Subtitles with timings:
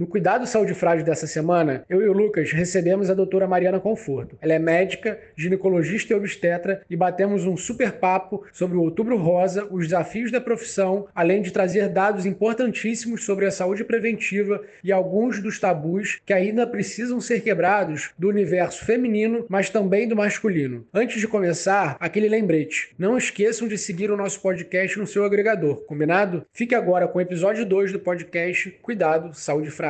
[0.00, 4.38] No Cuidado Saúde Frágil dessa semana, eu e o Lucas recebemos a doutora Mariana Conforto.
[4.40, 9.68] Ela é médica, ginecologista e obstetra e batemos um super papo sobre o Outubro Rosa,
[9.70, 15.38] os desafios da profissão, além de trazer dados importantíssimos sobre a saúde preventiva e alguns
[15.38, 20.86] dos tabus que ainda precisam ser quebrados do universo feminino, mas também do masculino.
[20.94, 25.84] Antes de começar, aquele lembrete: não esqueçam de seguir o nosso podcast no seu agregador,
[25.84, 26.46] combinado?
[26.54, 29.89] Fique agora com o episódio 2 do podcast Cuidado Saúde Frágil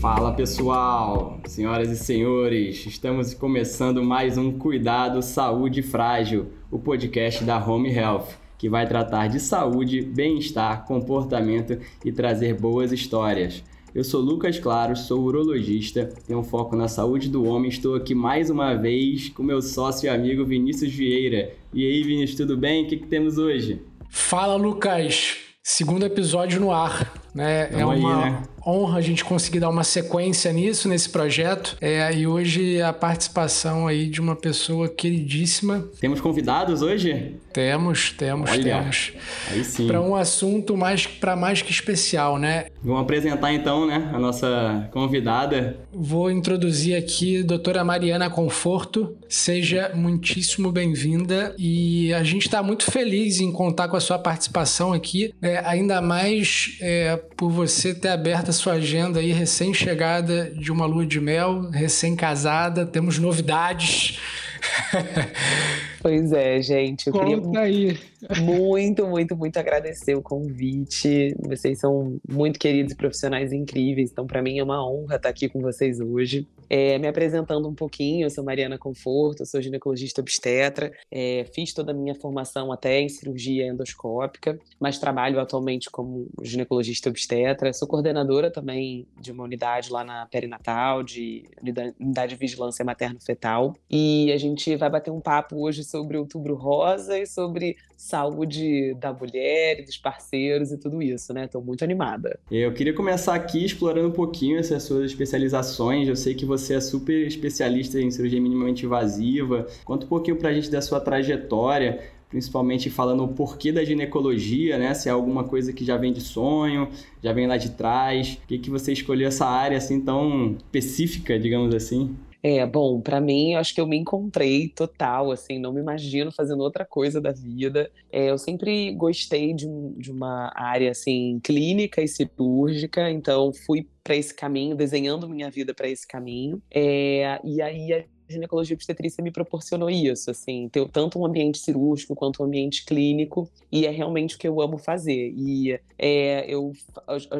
[0.00, 7.62] Fala pessoal, senhoras e senhores, estamos começando mais um Cuidado Saúde Frágil, o podcast da
[7.62, 13.62] Home Health, que vai tratar de saúde, bem-estar, comportamento e trazer boas histórias.
[13.92, 17.68] Eu sou Lucas Claro, sou urologista, tenho um foco na saúde do homem.
[17.68, 21.52] Estou aqui mais uma vez com meu sócio e amigo Vinícius Vieira.
[21.74, 22.84] E aí, Vinícius, tudo bem?
[22.84, 23.82] O que, que temos hoje?
[24.08, 25.38] Fala, Lucas!
[25.60, 27.19] Segundo episódio no ar.
[27.34, 27.68] Né?
[27.72, 28.42] é uma, aí, né?
[28.66, 31.76] honra a gente conseguir dar uma sequência nisso, nesse projeto.
[31.80, 35.84] É, e hoje a participação aí de uma pessoa queridíssima.
[36.00, 37.36] Temos convidados hoje?
[37.52, 39.12] Temos, temos, Olha, temos.
[39.50, 39.86] Aí sim.
[39.86, 42.66] Para um assunto mais para mais que especial, né?
[42.82, 45.76] Vamos apresentar então, né, a nossa convidada.
[45.92, 49.16] Vou introduzir aqui a doutora Mariana Conforto.
[49.28, 54.92] Seja muitíssimo bem-vinda e a gente está muito feliz em contar com a sua participação
[54.92, 60.70] aqui, é, ainda mais é, por você ter aberto a sua agenda aí, recém-chegada de
[60.70, 64.18] uma lua de mel, recém-casada, temos novidades.
[66.02, 67.08] Pois é, gente.
[67.08, 67.98] Eu Conta aí.
[68.40, 71.34] muito, muito, muito agradecer o convite.
[71.38, 75.60] Vocês são muito queridos profissionais incríveis, então para mim é uma honra estar aqui com
[75.60, 76.48] vocês hoje.
[76.70, 81.90] É, me apresentando um pouquinho, eu sou Mariana Conforto, sou ginecologista obstetra, é, fiz toda
[81.90, 88.52] a minha formação até em cirurgia endoscópica, mas trabalho atualmente como ginecologista obstetra, sou coordenadora
[88.52, 94.76] também de uma unidade lá na perinatal, de unidade de vigilância materno-fetal, e a gente
[94.76, 100.70] vai bater um papo hoje sobre Outubro Rosa e sobre saúde da mulher dos parceiros
[100.70, 101.46] e tudo isso, né?
[101.46, 102.38] Estou muito animada.
[102.50, 106.08] Eu queria começar aqui explorando um pouquinho essas suas especializações.
[106.08, 109.66] Eu sei que você é super especialista em cirurgia minimamente invasiva.
[109.84, 112.00] Conta um pouquinho pra gente da sua trajetória
[112.30, 114.94] principalmente falando o porquê da ginecologia, né?
[114.94, 116.88] Se é alguma coisa que já vem de sonho,
[117.20, 118.36] já vem lá de trás.
[118.36, 122.16] Por que, que você escolheu essa área assim tão específica, digamos assim?
[122.42, 126.60] É, bom, para mim, acho que eu me encontrei total, assim, não me imagino fazendo
[126.60, 127.90] outra coisa da vida.
[128.10, 129.66] É, eu sempre gostei de,
[129.98, 135.74] de uma área, assim, clínica e cirúrgica, então fui para esse caminho, desenhando minha vida
[135.74, 136.62] para esse caminho.
[136.70, 142.42] É, e aí ginecologia obstetrícia me proporcionou isso, assim, ter tanto um ambiente cirúrgico quanto
[142.42, 145.32] um ambiente clínico, e é realmente o que eu amo fazer.
[145.36, 146.72] E é, eu,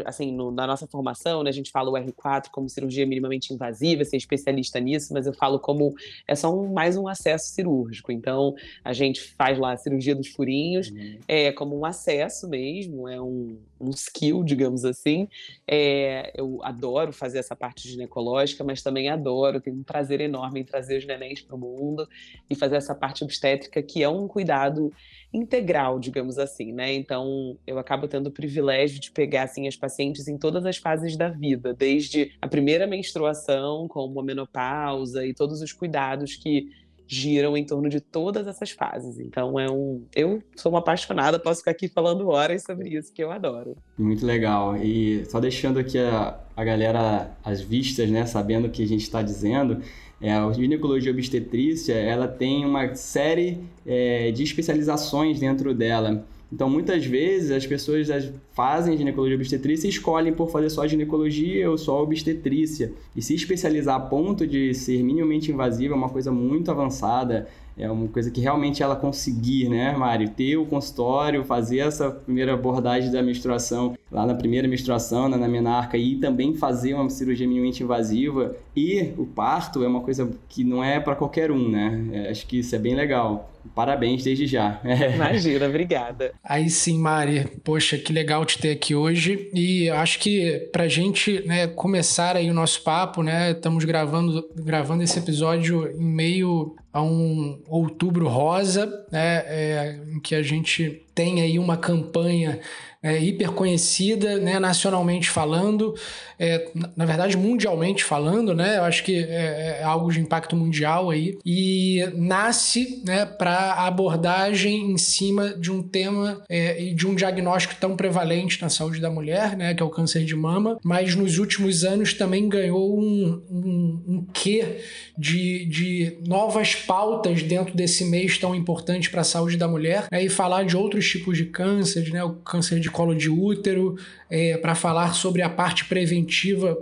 [0.04, 4.04] assim, no, na nossa formação, né, a gente fala o R4 como cirurgia minimamente invasiva,
[4.04, 5.94] ser especialista nisso, mas eu falo como
[6.26, 8.12] é só um, mais um acesso cirúrgico.
[8.12, 11.18] Então, a gente faz lá a cirurgia dos furinhos, uhum.
[11.26, 15.28] é como um acesso mesmo, é um, um skill, digamos assim.
[15.66, 20.64] É, eu adoro fazer essa parte ginecológica, mas também adoro, tenho um prazer enorme em
[20.64, 22.08] trazer os nenéns para o mundo
[22.48, 24.92] e fazer essa parte obstétrica, que é um cuidado
[25.32, 26.92] integral, digamos assim, né?
[26.92, 31.16] Então, eu acabo tendo o privilégio de pegar assim as pacientes em todas as fases
[31.16, 36.68] da vida, desde a primeira menstruação, como a menopausa e todos os cuidados que
[37.10, 39.18] giram em torno de todas essas fases.
[39.18, 43.22] Então é um, eu sou uma apaixonada, posso ficar aqui falando horas sobre isso que
[43.22, 43.76] eu adoro.
[43.98, 44.76] Muito legal.
[44.76, 49.02] E só deixando aqui a, a galera as vistas, né, sabendo o que a gente
[49.02, 49.82] está dizendo.
[50.20, 56.26] É, a ginecologia obstetrícia ela tem uma série é, de especializações dentro dela.
[56.52, 58.08] Então, muitas vezes, as pessoas
[58.52, 62.92] fazem ginecologia obstetrícia e escolhem por fazer só ginecologia ou só obstetrícia.
[63.14, 67.48] E se especializar a ponto de ser minimamente invasiva é uma coisa muito avançada,
[67.80, 70.28] é uma coisa que realmente ela conseguir, né, Mário?
[70.30, 75.46] Ter o consultório, fazer essa primeira abordagem da menstruação lá na primeira menstruação, na, na
[75.46, 80.64] menarca, e também fazer uma cirurgia minimamente invasiva e o parto é uma coisa que
[80.64, 82.08] não é para qualquer um, né?
[82.12, 83.50] É, acho que isso é bem legal.
[83.74, 84.80] Parabéns desde já.
[85.14, 86.32] Imagina, obrigada.
[86.42, 87.46] Aí sim, Mari.
[87.62, 89.50] Poxa, que legal te ter aqui hoje.
[89.52, 93.50] E acho que para gente né, começar aí o nosso papo, né?
[93.50, 99.44] Estamos gravando, gravando esse episódio em meio a um outubro rosa, né?
[99.46, 102.60] É, em que a gente tem aí uma campanha
[103.02, 105.94] é, hiper conhecida, né, nacionalmente falando,
[106.40, 106.66] é,
[106.96, 111.36] na verdade mundialmente falando, né, eu acho que é, é algo de impacto mundial aí,
[111.44, 117.74] e nasce né, para abordagem em cima de um tema é, e de um diagnóstico
[117.78, 121.36] tão prevalente na saúde da mulher, né, que é o câncer de mama, mas nos
[121.36, 124.78] últimos anos também ganhou um, um, um quê
[125.18, 130.24] de, de novas pautas dentro desse mês tão importante para a saúde da mulher, né,
[130.24, 133.96] e falar de outros tipos de câncer, né, o câncer de colo de útero,
[134.30, 136.29] é, para falar sobre a parte preventiva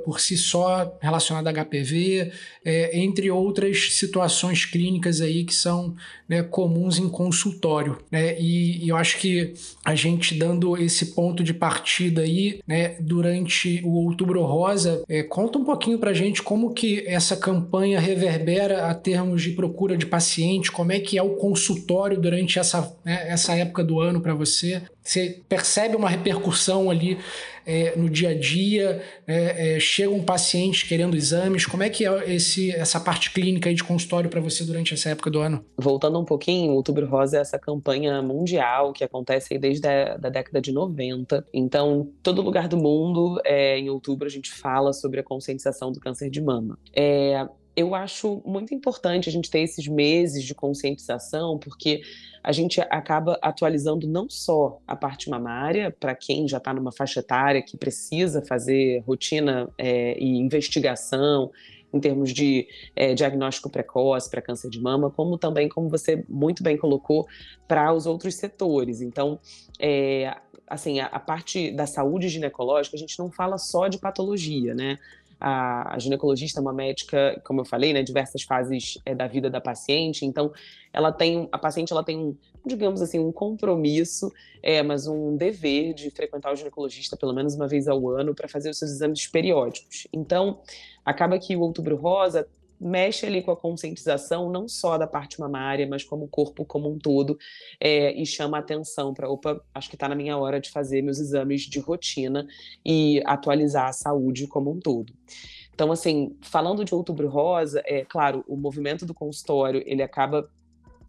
[0.05, 2.33] por si só relacionada a HPV,
[2.65, 5.95] é, entre outras situações clínicas aí que são
[6.29, 7.99] né, comuns em consultório.
[8.11, 8.39] Né?
[8.39, 9.55] E, e, eu acho que
[9.85, 15.59] a gente dando esse ponto de partida aí, né, durante o Outubro Rosa, é, conta
[15.59, 20.05] um pouquinho para a gente como que essa campanha reverbera a termos de procura de
[20.05, 24.35] paciente, como é que é o consultório durante essa, né, essa época do ano para
[24.35, 24.83] você.
[25.09, 27.17] Você percebe uma repercussão ali
[27.65, 29.03] é, no dia a dia?
[29.27, 31.65] É, é, chega um paciente querendo exames?
[31.65, 35.31] Como é que é esse, essa parte clínica de consultório para você durante essa época
[35.31, 35.65] do ano?
[35.79, 40.29] Voltando um pouquinho, o Outubro Rosa é essa campanha mundial que acontece desde a da
[40.29, 41.43] década de 90.
[41.55, 46.01] Então, todo lugar do mundo, é, em outubro, a gente fala sobre a conscientização do
[46.01, 46.79] câncer de mama.
[46.95, 52.03] É, eu acho muito importante a gente ter esses meses de conscientização, porque
[52.43, 57.21] a gente acaba atualizando não só a parte mamária, para quem já está numa faixa
[57.21, 61.53] etária que precisa fazer rotina é, e investigação
[61.95, 62.67] em termos de
[62.97, 67.29] é, diagnóstico precoce para câncer de mama, como também, como você muito bem colocou,
[67.69, 69.01] para os outros setores.
[69.01, 69.39] Então,
[69.79, 70.37] é,
[70.67, 74.99] assim, a, a, parte da saúde ginecológica, a gente não fala só de patologia, né?
[75.41, 79.61] A, ginecologista é uma médica, como eu falei, né, diversas fases é, da vida da
[79.61, 80.25] paciente.
[80.25, 80.53] Então,
[80.93, 82.37] ela tem, a paciente ela tem um,
[82.67, 84.33] digamos assim, um compromisso,
[84.63, 88.49] é, mas um dever de frequentar o ginecologista pelo menos uma vez ao ano para
[88.49, 90.07] fazer os seus exames periódicos.
[90.13, 90.61] Então,
[91.05, 92.47] acaba que o Outubro Rosa
[92.81, 96.91] mexe ali com a conscientização não só da parte mamária, mas como o corpo como
[96.91, 97.39] um todo,
[97.81, 101.19] é, e chama atenção para, opa, acho que está na minha hora de fazer meus
[101.19, 102.47] exames de rotina
[102.85, 105.13] e atualizar a saúde como um todo.
[105.75, 110.51] Então, assim, falando de Outubro Rosa, é claro, o movimento do consultório ele acaba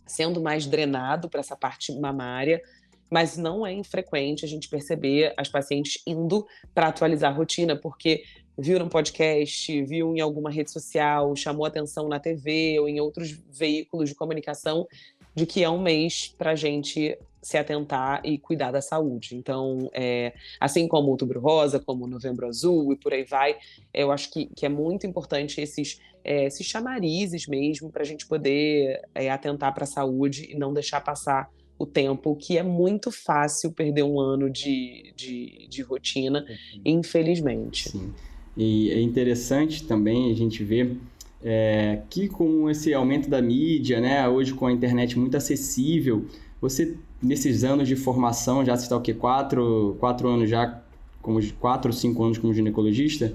[0.06, 2.62] sendo mais drenado para essa parte mamária,
[3.10, 8.24] mas não é infrequente a gente perceber as pacientes indo para atualizar a rotina, porque
[8.60, 13.32] viu no podcast, viu em alguma rede social, chamou atenção na TV ou em outros
[13.50, 14.88] veículos de comunicação
[15.34, 19.36] de que é um mês para a gente se atentar e cuidar da saúde.
[19.36, 23.58] Então, é, assim como Outubro Rosa, como Novembro Azul e por aí vai,
[23.94, 28.28] eu acho que, que é muito importante esses, é, esses chamarizes mesmo para a gente
[28.28, 33.10] poder é, atentar para a saúde e não deixar passar o tempo, que é muito
[33.10, 36.82] fácil perder um ano de, de, de rotina, uhum.
[36.84, 37.90] infelizmente.
[37.90, 38.14] Sim.
[38.58, 40.98] E é interessante também a gente ver
[41.44, 46.26] é, que com esse aumento da mídia, né, hoje com a internet muito acessível,
[46.62, 49.14] você nesses anos de formação, já está o quê?
[49.14, 50.82] Quatro, quatro anos já,
[51.22, 53.34] como quatro ou cinco anos como ginecologista?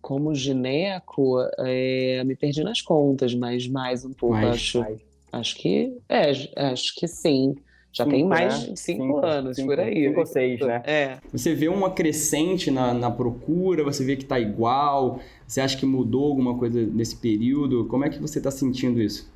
[0.00, 4.84] Como gineco, é, me perdi nas contas, mas mais um pouco, mais, acho.
[5.32, 7.54] Acho que é, acho que sim.
[7.92, 8.72] Já cinco, tem mais né?
[8.72, 10.08] de cinco, cinco anos cinco, por aí.
[10.08, 10.82] Cinco ou seis, né?
[10.86, 11.18] É.
[11.30, 15.84] Você vê uma crescente na, na procura, você vê que está igual, você acha que
[15.84, 17.86] mudou alguma coisa nesse período?
[17.86, 19.30] Como é que você está sentindo isso?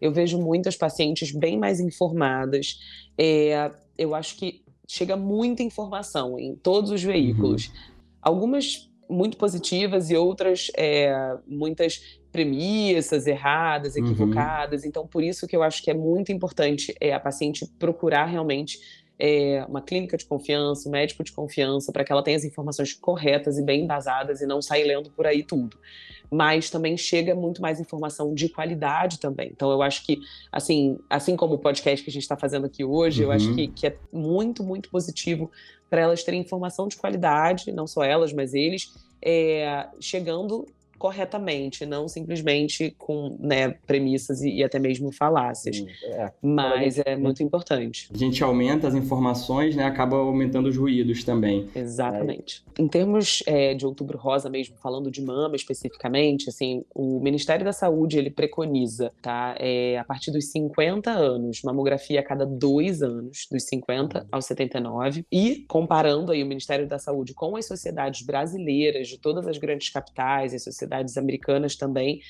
[0.00, 2.78] Eu vejo muitas pacientes bem mais informadas.
[3.16, 7.68] É, eu acho que chega muita informação em todos os veículos.
[7.68, 7.74] Uhum.
[8.20, 14.04] Algumas muito positivas e outras é, muitas premissas erradas, uhum.
[14.04, 14.82] equivocadas.
[14.82, 14.88] Uhum.
[14.88, 18.80] Então, por isso que eu acho que é muito importante é, a paciente procurar realmente
[19.16, 22.92] é, uma clínica de confiança, um médico de confiança, para que ela tenha as informações
[22.92, 25.78] corretas e bem embasadas e não sair lendo por aí tudo.
[26.28, 29.50] Mas também chega muito mais informação de qualidade também.
[29.52, 30.18] Então, eu acho que,
[30.50, 33.28] assim, assim como o podcast que a gente está fazendo aqui hoje, uhum.
[33.28, 33.54] eu acho uhum.
[33.54, 35.52] que, que é muito, muito positivo
[35.88, 40.66] para elas terem informação de qualidade, não só elas, mas eles, é, chegando
[41.04, 45.84] corretamente, não simplesmente com né, premissas e, e, até mesmo falácias.
[46.02, 48.08] É, Mas é muito importante.
[48.10, 51.68] A gente aumenta as informações, né, acaba aumentando os ruídos também.
[51.76, 52.64] Exatamente.
[52.78, 52.80] É.
[52.80, 57.72] Em termos é, de Outubro Rosa mesmo, falando de mama especificamente, assim, o Ministério da
[57.74, 63.46] Saúde ele preconiza, tá, é, a partir dos 50 anos, mamografia a cada dois anos,
[63.52, 64.26] dos 50 uhum.
[64.32, 69.46] aos 79, e comparando aí o Ministério da Saúde com as sociedades brasileiras de todas
[69.46, 72.20] as grandes capitais, as sociedades universidades americanas também,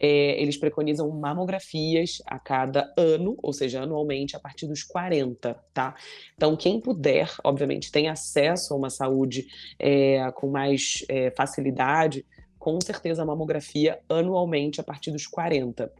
[0.00, 5.94] é, eles preconizam mamografias a cada ano, ou seja, anualmente, a partir dos 40, tá?
[6.34, 9.46] Então, quem puder, obviamente, tem acesso a uma saúde
[9.78, 12.24] é, com mais é, facilidade,
[12.58, 15.90] com certeza a mamografia anualmente a partir dos 40.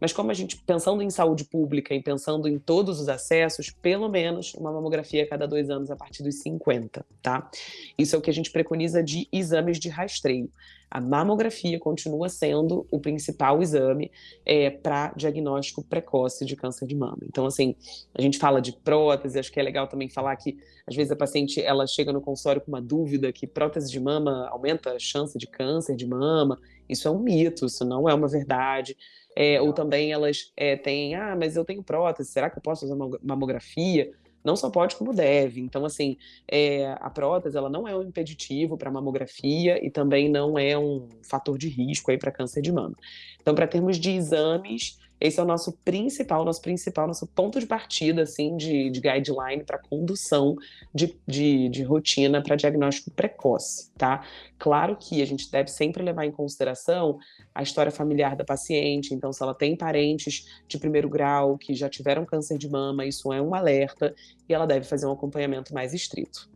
[0.00, 4.08] Mas como a gente, pensando em saúde pública e pensando em todos os acessos, pelo
[4.08, 7.50] menos uma mamografia a cada dois anos a partir dos 50, tá?
[7.96, 10.50] Isso é o que a gente preconiza de exames de rastreio.
[10.90, 14.10] A mamografia continua sendo o principal exame
[14.44, 17.18] é, para diagnóstico precoce de câncer de mama.
[17.24, 17.76] Então, assim,
[18.14, 21.16] a gente fala de prótese, acho que é legal também falar que, às vezes, a
[21.16, 25.36] paciente ela chega no consultório com uma dúvida que prótese de mama aumenta a chance
[25.36, 26.58] de câncer de mama.
[26.88, 28.96] Isso é um mito, isso não é uma verdade.
[29.40, 32.84] É, ou também elas é, têm, ah, mas eu tenho prótese, será que eu posso
[32.84, 34.10] usar mamografia?
[34.42, 35.60] Não só pode, como deve.
[35.60, 36.16] Então, assim,
[36.50, 41.08] é, a prótese ela não é um impeditivo para mamografia e também não é um
[41.22, 42.96] fator de risco para câncer de mama.
[43.40, 47.66] Então, para termos de exames, esse é o nosso principal, nosso principal, nosso ponto de
[47.66, 50.56] partida, assim, de, de guideline para condução
[50.94, 54.24] de, de, de rotina para diagnóstico precoce, tá?
[54.58, 57.18] Claro que a gente deve sempre levar em consideração
[57.54, 61.88] a história familiar da paciente, então se ela tem parentes de primeiro grau que já
[61.88, 64.14] tiveram câncer de mama, isso é um alerta
[64.48, 66.48] e ela deve fazer um acompanhamento mais estrito.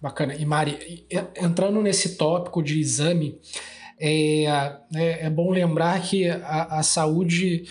[0.00, 0.34] Bacana.
[0.36, 3.40] E Mari, entrando nesse tópico de exame,
[4.00, 4.44] é,
[4.94, 7.64] é, é bom lembrar que a, a saúde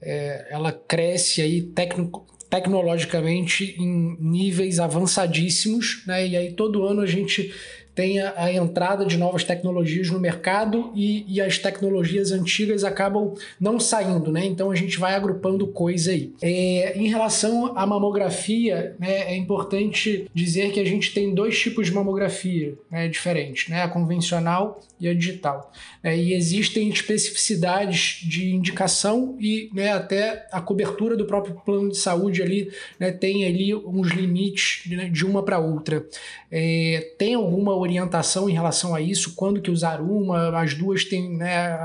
[0.00, 2.10] é, ela cresce aí tecno,
[2.48, 6.26] tecnologicamente em níveis avançadíssimos, né?
[6.26, 7.52] E aí todo ano a gente
[7.94, 13.34] tem a, a, entrada de novas tecnologias no mercado e, e, as tecnologias antigas acabam
[13.60, 14.44] não saindo, né?
[14.44, 16.32] Então a gente vai agrupando coisa aí.
[16.42, 21.86] É, em relação à mamografia, né, é importante dizer que a gente tem dois tipos
[21.86, 23.82] de mamografia né, diferentes, né?
[23.82, 25.72] A convencional e a digital.
[26.02, 31.96] É, e existem especificidades de indicação e né, até a cobertura do próprio plano de
[31.96, 36.04] saúde ali né, tem ali uns limites né, de uma para outra.
[36.50, 39.34] É, tem alguma orientação em relação a isso?
[39.34, 40.58] Quando que usar uma?
[40.58, 41.78] As duas têm né,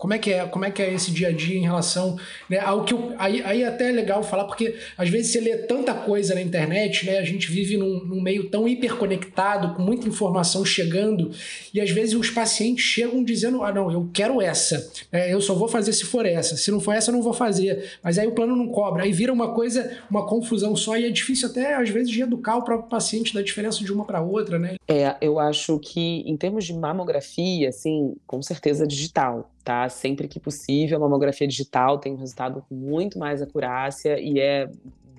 [0.00, 2.16] como é que é, como é que é esse dia a dia em relação
[2.48, 5.58] né, ao que eu, aí, aí até é legal falar porque às vezes você lê
[5.58, 7.18] tanta coisa na internet, né?
[7.18, 11.30] A gente vive num, num meio tão hiperconectado, com muita informação chegando
[11.74, 15.54] e às vezes os pacientes chegam dizendo, ah não, eu quero essa, é, eu só
[15.54, 18.26] vou fazer se for essa, se não for essa eu não vou fazer, mas aí
[18.26, 21.74] o plano não cobra, aí vira uma coisa, uma confusão só e é difícil até
[21.74, 24.76] às vezes de educar o próprio paciente da diferença de uma para outra, né?
[24.88, 29.88] É, eu acho que em termos de mamografia, assim, com certeza digital tá?
[29.88, 34.68] Sempre que possível, a mamografia digital tem um resultado com muito mais acurácia e é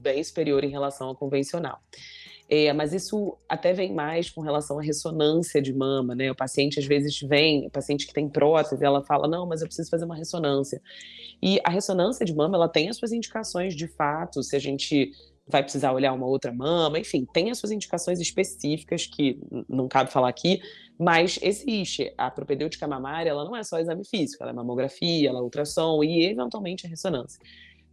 [0.01, 1.79] bem superior em relação ao convencional.
[2.49, 6.29] É, mas isso até vem mais com relação à ressonância de mama, né?
[6.29, 9.67] O paciente às vezes vem, o paciente que tem prótese, ela fala, não, mas eu
[9.67, 10.81] preciso fazer uma ressonância.
[11.41, 15.13] E a ressonância de mama, ela tem as suas indicações de fato, se a gente
[15.47, 20.11] vai precisar olhar uma outra mama, enfim, tem as suas indicações específicas que não cabe
[20.11, 20.61] falar aqui,
[20.97, 22.13] mas existe.
[22.17, 26.03] A propedêutica mamária, ela não é só exame físico, ela é mamografia, ela é ultrassom
[26.03, 27.39] e eventualmente a ressonância.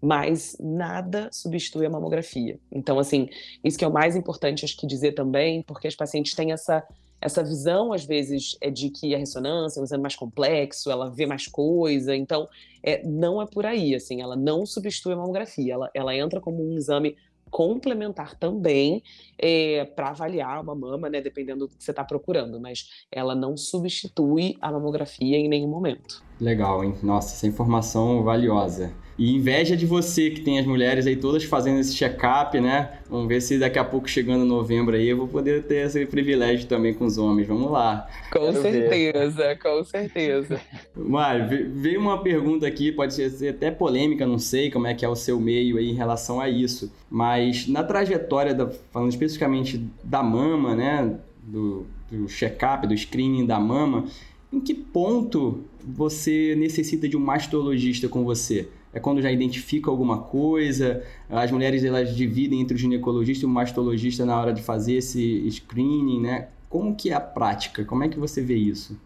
[0.01, 2.61] Mas nada substitui a mamografia.
[2.71, 3.29] Então, assim,
[3.65, 6.87] isso que é o mais importante, acho que dizer também, porque as pacientes têm essa
[7.21, 11.11] essa visão, às vezes, é de que a ressonância é um exame mais complexo, ela
[11.11, 12.49] vê mais coisa, então
[12.83, 16.63] é, não é por aí, assim, ela não substitui a mamografia, ela, ela entra como
[16.63, 17.17] um exame
[17.51, 19.03] complementar também
[19.39, 23.57] é, para avaliar uma mama, né, dependendo do que você está procurando, mas ela não
[23.57, 26.28] substitui a mamografia em nenhum momento.
[26.41, 26.95] Legal, hein?
[27.03, 28.93] Nossa, essa informação valiosa.
[29.19, 33.01] E inveja de você que tem as mulheres aí todas fazendo esse check-up, né?
[33.11, 36.69] Vamos ver se daqui a pouco, chegando novembro aí, eu vou poder ter esse privilégio
[36.69, 37.49] também com os homens.
[37.49, 38.07] Vamos lá.
[38.31, 39.59] Com Quero certeza, ver.
[39.59, 40.61] com certeza.
[40.95, 45.09] Mário, veio uma pergunta aqui, pode ser até polêmica, não sei como é que é
[45.09, 46.93] o seu meio aí em relação a isso.
[47.11, 51.17] Mas na trajetória, da, falando especificamente da mama, né?
[51.43, 54.05] Do, do check-up, do screening da mama,
[54.53, 58.69] em que ponto você necessita de um mastologista com você?
[58.93, 61.03] É quando já identifica alguma coisa?
[61.29, 65.49] As mulheres elas dividem entre o ginecologista e o mastologista na hora de fazer esse
[65.51, 66.49] screening, né?
[66.69, 67.85] Como que é a prática?
[67.85, 68.99] Como é que você vê isso?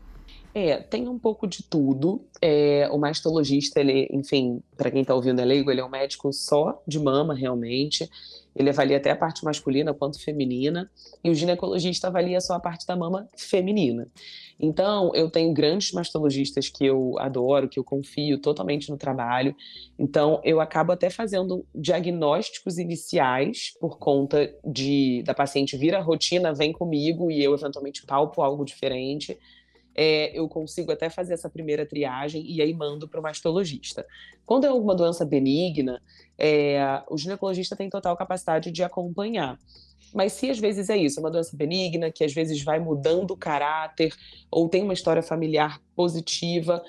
[0.55, 2.21] É, tem um pouco de tudo.
[2.41, 6.33] É, o mastologista, ele, enfim, para quem está ouvindo é leigo, ele é um médico
[6.33, 8.09] só de mama, realmente.
[8.55, 10.91] Ele avalia até a parte masculina quanto feminina,
[11.25, 14.09] e o ginecologista avalia só a parte da mama feminina.
[14.61, 19.57] Então, eu tenho grandes mastologistas que eu adoro, que eu confio totalmente no trabalho.
[19.99, 26.55] Então, eu acabo até fazendo diagnósticos iniciais por conta de da paciente vir à rotina,
[26.55, 29.39] vem comigo e eu eventualmente palpo algo diferente.
[29.95, 34.07] É, eu consigo até fazer essa primeira triagem e aí mando para o mastologista.
[34.47, 36.03] Quando é alguma doença benigna,
[36.39, 39.59] é, o ginecologista tem total capacidade de acompanhar.
[40.15, 43.31] Mas se às vezes é isso, é uma doença benigna, que às vezes vai mudando
[43.31, 44.15] o caráter,
[44.51, 46.83] ou tem uma história familiar positiva,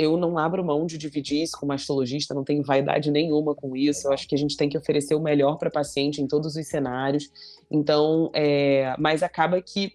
[0.00, 3.76] eu não abro mão de dividir isso com o mastologista, não tenho vaidade nenhuma com
[3.76, 4.08] isso.
[4.08, 6.66] Eu acho que a gente tem que oferecer o melhor para paciente em todos os
[6.66, 7.30] cenários.
[7.70, 9.92] Então, é, mas acaba que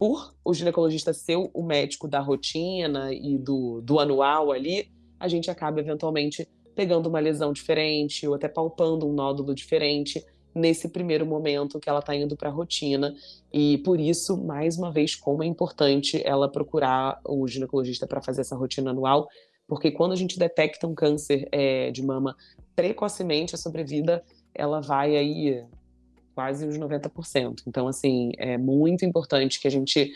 [0.00, 5.50] por o ginecologista ser o médico da rotina e do, do anual ali, a gente
[5.50, 11.78] acaba eventualmente pegando uma lesão diferente ou até palpando um nódulo diferente nesse primeiro momento
[11.78, 13.14] que ela está indo para a rotina.
[13.52, 18.40] E por isso, mais uma vez, como é importante ela procurar o ginecologista para fazer
[18.40, 19.28] essa rotina anual,
[19.68, 22.34] porque quando a gente detecta um câncer é, de mama
[22.74, 25.62] precocemente, a sobrevida ela vai aí
[26.40, 27.64] quase uns 90%.
[27.66, 30.14] Então, assim, é muito importante que a gente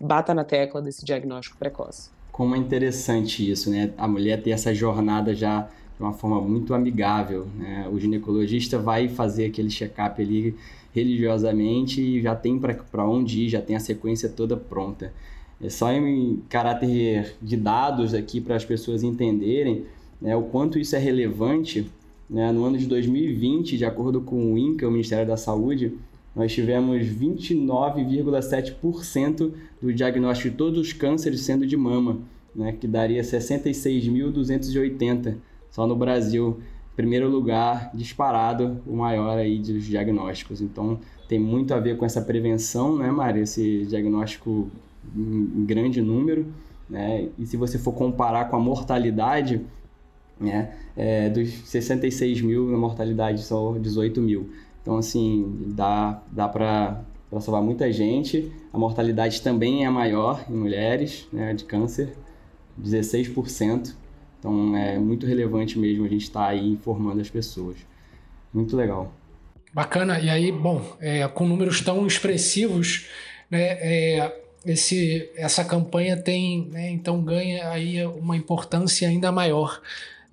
[0.00, 2.08] bata na tecla desse diagnóstico precoce.
[2.30, 3.92] Como é interessante isso, né?
[3.98, 7.48] A mulher ter essa jornada já de uma forma muito amigável.
[7.56, 7.88] Né?
[7.90, 10.54] O ginecologista vai fazer aquele check-up ali
[10.94, 15.12] religiosamente e já tem para onde ir, já tem a sequência toda pronta.
[15.60, 19.84] É só em caráter de dados aqui para as pessoas entenderem
[20.20, 21.90] né, o quanto isso é relevante.
[22.28, 22.50] Né?
[22.52, 25.92] No ano de 2020, de acordo com o INCA, o Ministério da Saúde,
[26.34, 32.18] nós tivemos 29,7% do diagnóstico de todos os cânceres sendo de mama,
[32.54, 32.72] né?
[32.78, 35.36] que daria 66.280
[35.70, 36.58] só no Brasil,
[36.94, 40.62] primeiro lugar, disparado, o maior aí dos diagnósticos.
[40.62, 43.40] Então, tem muito a ver com essa prevenção, né, Mari?
[43.40, 44.70] Esse diagnóstico
[45.14, 46.46] em grande número,
[46.88, 47.28] né?
[47.38, 49.60] E se você for comparar com a mortalidade,
[50.38, 54.50] né, é, dos 66 mil, a mortalidade só 18 mil.
[54.82, 57.02] Então, assim, dá, dá para
[57.40, 58.52] salvar muita gente.
[58.72, 62.16] A mortalidade também é maior em mulheres, né, de câncer,
[62.80, 63.94] 16%.
[64.38, 67.76] Então é muito relevante mesmo a gente estar tá aí informando as pessoas.
[68.52, 69.12] Muito legal.
[69.72, 70.20] Bacana.
[70.20, 73.08] E aí, bom, é, com números tão expressivos,
[73.50, 79.80] né, é, esse, essa campanha tem, né, então ganha aí uma importância ainda maior.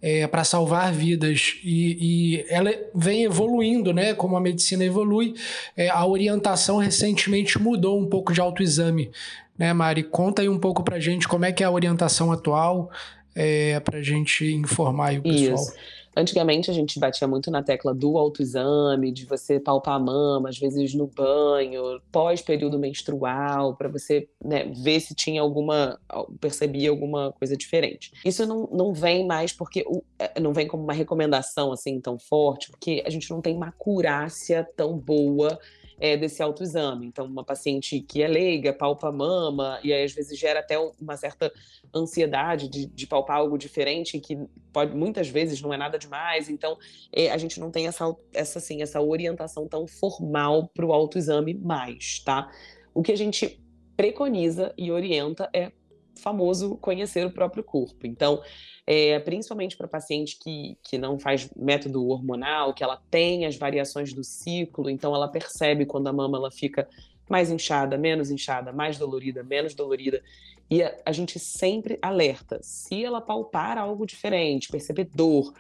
[0.06, 4.14] É, para salvar vidas e, e, ela vem evoluindo, né?
[4.14, 5.34] Como a medicina evolui,
[5.78, 9.10] é, a orientação recentemente mudou um pouco de autoexame,
[9.58, 10.04] né, Mari?
[10.04, 12.92] Conta aí um pouco para gente como é que é a orientação atual,
[13.34, 15.56] é, para gente informar o pessoal.
[15.56, 15.74] Isso.
[16.16, 20.58] Antigamente a gente batia muito na tecla do autoexame, de você palpar a mama, às
[20.58, 26.00] vezes no banho, pós período menstrual, para você né, ver se tinha alguma,
[26.40, 28.12] percebia alguma coisa diferente.
[28.24, 29.84] Isso não, não vem mais porque
[30.20, 33.68] é, não vem como uma recomendação assim tão forte, porque a gente não tem uma
[33.68, 35.60] acurácia tão boa
[36.04, 37.08] é, desse autoexame.
[37.08, 41.16] Então, uma paciente que é leiga, palpa mama, e aí às vezes gera até uma
[41.16, 41.50] certa
[41.96, 44.38] ansiedade de, de palpar algo diferente, que
[44.74, 46.50] pode muitas vezes não é nada demais.
[46.50, 46.78] Então,
[47.10, 51.54] é, a gente não tem essa, essa, assim, essa orientação tão formal para o autoexame
[51.54, 52.52] mais, tá?
[52.94, 53.64] O que a gente
[53.96, 55.72] preconiza e orienta é
[56.16, 58.06] famoso conhecer o próprio corpo.
[58.06, 58.42] Então,
[58.86, 64.14] é, principalmente para paciente que, que não faz método hormonal, que ela tem as variações
[64.14, 66.88] do ciclo, então ela percebe quando a mama ela fica
[67.30, 70.22] mais inchada, menos inchada, mais dolorida, menos dolorida.
[70.70, 72.60] E a, a gente sempre alerta.
[72.62, 75.54] Se ela palpar algo diferente, perceber dor,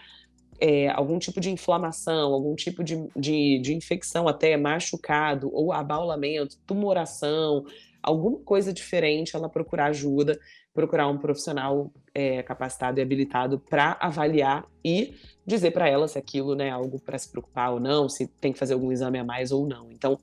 [0.59, 6.57] é, algum tipo de inflamação, algum tipo de, de, de infecção, até machucado, ou abaulamento,
[6.65, 7.65] tumoração,
[8.03, 10.37] alguma coisa diferente, ela procurar ajuda,
[10.73, 16.55] procurar um profissional é, capacitado e habilitado para avaliar e dizer para ela se aquilo
[16.55, 19.23] né, é algo para se preocupar ou não, se tem que fazer algum exame a
[19.23, 19.89] mais ou não.
[19.91, 20.19] Então,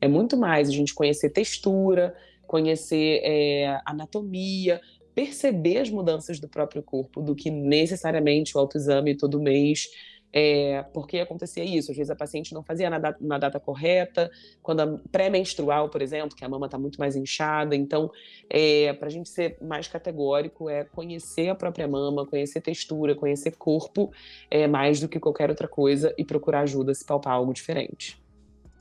[0.00, 2.14] é muito mais a gente conhecer textura,
[2.46, 4.80] conhecer é, anatomia,
[5.14, 9.86] perceber as mudanças do próprio corpo, do que necessariamente o autoexame todo mês
[10.32, 14.30] é, porque acontecia isso, às vezes a paciente não fazia na data, na data correta,
[14.62, 17.74] quando a pré-menstrual, por exemplo, que a mama está muito mais inchada.
[17.74, 18.10] Então,
[18.48, 23.52] é, para a gente ser mais categórico, é conhecer a própria mama, conhecer textura, conhecer
[23.56, 24.12] corpo,
[24.50, 28.20] é, mais do que qualquer outra coisa, e procurar ajuda se palpar algo diferente.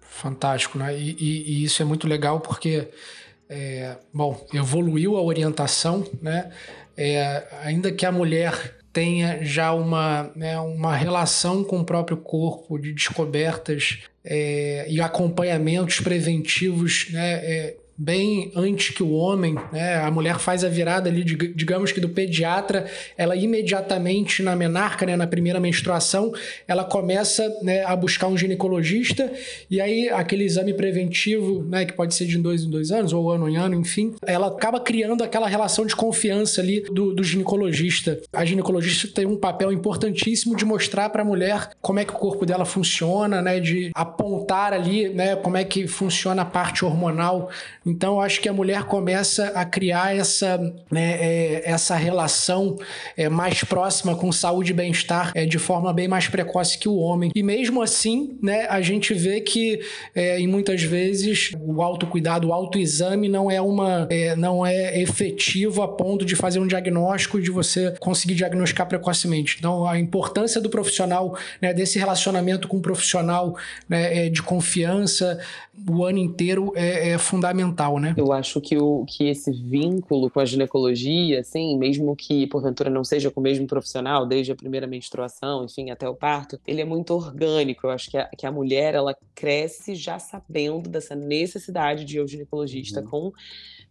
[0.01, 0.97] Fantástico, né?
[0.97, 2.89] E, e, e isso é muito legal porque,
[3.47, 6.51] é, bom, evoluiu a orientação, né?
[6.97, 12.77] É, ainda que a mulher tenha já uma, né, uma relação com o próprio corpo,
[12.77, 19.97] de descobertas é, e acompanhamentos preventivos né, é, bem antes que o homem, né?
[19.97, 22.85] A mulher faz a virada ali, digamos que do pediatra,
[23.17, 26.31] ela imediatamente na menarca, né, na primeira menstruação,
[26.65, 29.29] ela começa né, a buscar um ginecologista
[29.69, 33.29] e aí aquele exame preventivo, né, que pode ser de dois em dois anos ou
[33.29, 38.21] ano em ano, enfim, ela acaba criando aquela relação de confiança ali do, do ginecologista.
[38.31, 42.17] A ginecologista tem um papel importantíssimo de mostrar para a mulher como é que o
[42.17, 47.49] corpo dela funciona, né, de apontar ali, né, como é que funciona a parte hormonal.
[47.89, 50.57] Então, acho que a mulher começa a criar essa,
[50.91, 52.77] né, é, essa relação
[53.17, 56.95] é, mais próxima com saúde e bem-estar é, de forma bem mais precoce que o
[56.95, 57.31] homem.
[57.35, 59.79] E mesmo assim, né, a gente vê que
[60.13, 65.81] é, em muitas vezes o autocuidado, o autoexame não é uma é, não é efetivo
[65.81, 69.57] a ponto de fazer um diagnóstico de você conseguir diagnosticar precocemente.
[69.59, 73.55] Então, a importância do profissional, né, desse relacionamento com o profissional
[73.87, 75.39] né, é, de confiança
[75.87, 77.17] o ano inteiro é, é,
[77.79, 78.13] fundamental, né?
[78.17, 83.03] Eu acho que, o, que esse vínculo com a ginecologia, assim, mesmo que porventura não
[83.03, 86.85] seja com o mesmo profissional, desde a primeira menstruação, enfim, até o parto, ele é
[86.85, 87.87] muito orgânico.
[87.87, 92.19] Eu acho que a, que a mulher, ela cresce já sabendo dessa necessidade de ir
[92.19, 93.07] ao ginecologista uhum.
[93.07, 93.31] com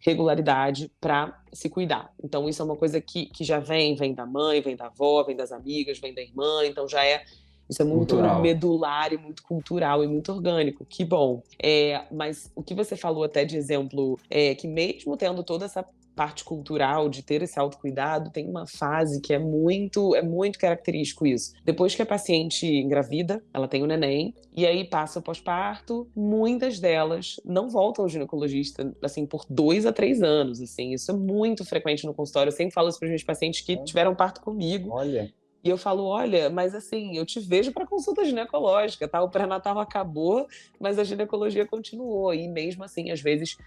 [0.00, 2.12] regularidade para se cuidar.
[2.22, 5.24] Então, isso é uma coisa que, que já vem, vem da mãe, vem da avó,
[5.24, 7.24] vem das amigas, vem da irmã, então já é
[7.68, 8.40] isso é muito cultural.
[8.40, 10.84] medular e muito cultural e muito orgânico.
[10.84, 11.42] Que bom.
[11.62, 15.84] É, mas o que você falou até de exemplo, é que mesmo tendo toda essa
[16.18, 21.24] parte cultural de ter esse autocuidado, tem uma fase que é muito, é muito característico
[21.24, 21.52] isso.
[21.64, 26.80] Depois que a paciente engravida, ela tem o neném, e aí passa o pós-parto, muitas
[26.80, 30.92] delas não voltam ao ginecologista, assim, por dois a três anos, assim.
[30.92, 32.50] Isso é muito frequente no consultório.
[32.50, 34.90] Eu sempre falo isso para os meus pacientes que tiveram parto comigo.
[34.90, 35.32] Olha.
[35.68, 39.22] E eu falo, olha, mas assim, eu te vejo para consulta ginecológica, tá?
[39.22, 40.48] O pré-natal acabou,
[40.80, 42.32] mas a ginecologia continuou.
[42.32, 43.58] E mesmo assim, às vezes,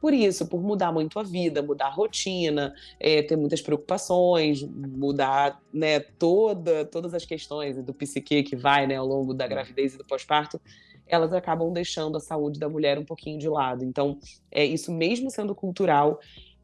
[0.00, 5.60] por isso, por mudar muito a vida, mudar a rotina, é, ter muitas preocupações, mudar
[5.70, 9.98] né, toda, todas as questões do psique que vai né, ao longo da gravidez e
[9.98, 10.58] do pós-parto,
[11.06, 13.84] elas acabam deixando a saúde da mulher um pouquinho de lado.
[13.84, 14.18] Então,
[14.50, 16.20] é isso mesmo sendo cultural,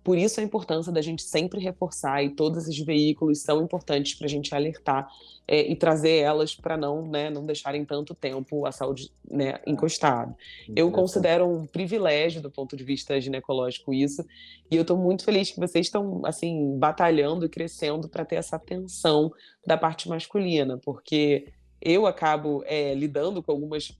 [0.06, 4.26] por isso a importância da gente sempre reforçar, e todos esses veículos são importantes para
[4.26, 5.10] a gente alertar
[5.48, 10.32] é, e trazer elas para não, né, não deixarem tanto tempo a saúde né, encostada.
[10.76, 14.24] Eu considero um privilégio do ponto de vista ginecológico isso,
[14.70, 18.54] e eu estou muito feliz que vocês estão assim batalhando e crescendo para ter essa
[18.54, 19.32] atenção
[19.66, 21.48] da parte masculina, porque
[21.82, 23.90] eu acabo é, lidando com algumas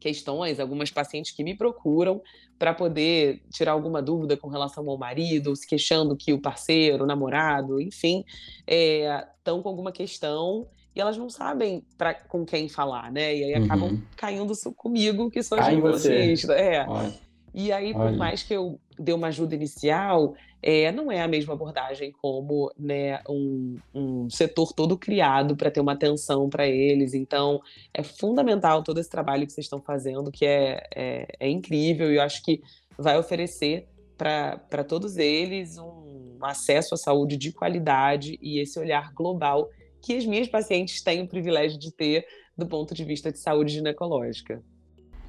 [0.00, 2.20] questões, algumas pacientes que me procuram
[2.58, 7.06] para poder tirar alguma dúvida com relação ao marido, se queixando que o parceiro, o
[7.06, 8.24] namorado, enfim,
[8.66, 13.36] estão é, com alguma questão e elas não sabem pra, com quem falar, né?
[13.36, 14.02] E aí acabam uhum.
[14.16, 16.52] caindo comigo, que sou ginecologista.
[16.54, 16.86] É.
[16.88, 17.29] Olha.
[17.52, 18.16] E aí, por Olha.
[18.16, 23.20] mais que eu dê uma ajuda inicial, é, não é a mesma abordagem como né,
[23.28, 27.14] um, um setor todo criado para ter uma atenção para eles.
[27.14, 27.60] Então,
[27.94, 32.16] é fundamental todo esse trabalho que vocês estão fazendo, que é, é, é incrível e
[32.16, 32.62] eu acho que
[32.98, 39.70] vai oferecer para todos eles um acesso à saúde de qualidade e esse olhar global
[40.02, 43.72] que as minhas pacientes têm o privilégio de ter do ponto de vista de saúde
[43.72, 44.62] ginecológica.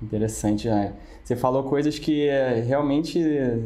[0.01, 0.91] Interessante, já.
[1.23, 3.19] Você falou coisas que é, realmente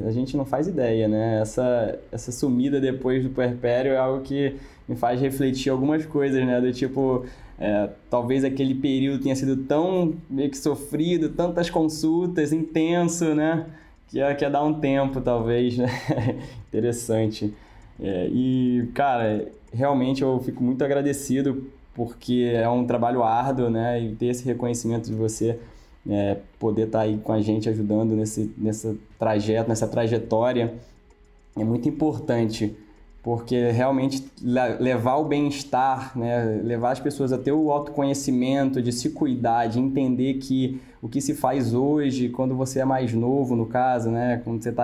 [0.06, 1.40] a gente não faz ideia, né?
[1.42, 4.56] Essa, essa sumida depois do puerpério é algo que
[4.88, 6.60] me faz refletir algumas coisas, né?
[6.60, 7.26] Do tipo,
[7.58, 13.66] é, talvez aquele período tenha sido tão meio que sofrido, tantas consultas, intenso, né?
[14.10, 15.88] Que é, que é dar um tempo, talvez, né?
[16.68, 17.54] Interessante.
[18.00, 24.02] É, e, cara, realmente eu fico muito agradecido porque é um trabalho árduo, né?
[24.02, 25.58] E ter esse reconhecimento de você
[26.10, 30.74] é, poder estar tá aí com a gente ajudando nesse, nessa trajeto, nessa trajetória
[31.58, 32.76] é muito importante,
[33.24, 34.24] porque realmente
[34.80, 39.80] levar o bem-estar, né, levar as pessoas a ter o autoconhecimento, de se cuidar, de
[39.80, 44.42] entender que o que se faz hoje, quando você é mais novo, no caso, né,
[44.44, 44.84] quando você está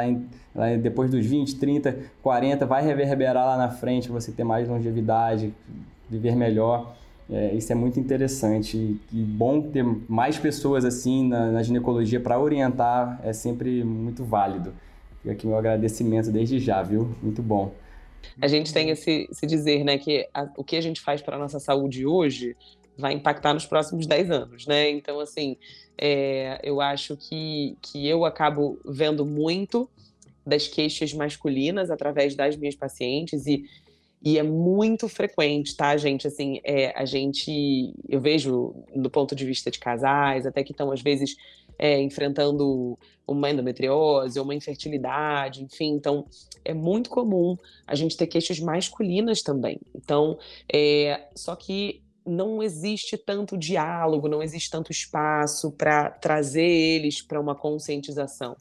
[0.81, 5.53] depois dos 20, 30, 40, vai reverberar lá na frente, você ter mais longevidade,
[6.09, 6.95] viver melhor.
[7.31, 12.37] É, isso é muito interessante e, bom ter mais pessoas assim na, na ginecologia para
[12.37, 14.73] orientar é sempre muito válido.
[15.21, 17.15] Fica aqui meu agradecimento desde já, viu?
[17.23, 17.73] Muito bom.
[18.41, 21.37] A gente tem esse, esse dizer, né, que a, o que a gente faz para
[21.37, 22.55] a nossa saúde hoje
[22.97, 24.89] vai impactar nos próximos 10 anos, né?
[24.89, 25.55] Então, assim,
[25.97, 29.89] é, eu acho que, que eu acabo vendo muito
[30.45, 33.63] das queixas masculinas através das minhas pacientes e
[34.23, 36.27] E é muito frequente, tá, gente?
[36.27, 40.91] Assim, é, a gente, eu vejo do ponto de vista de casais, até que estão
[40.91, 41.35] às vezes
[41.79, 45.93] é, enfrentando uma endometriose uma infertilidade, enfim.
[45.93, 46.25] Então,
[46.63, 47.57] é muito comum
[47.87, 49.79] a gente ter queixas masculinas também.
[49.95, 50.37] Então,
[50.71, 57.39] é, só que não existe tanto diálogo, não existe tanto espaço para trazer eles para
[57.39, 58.55] uma conscientização.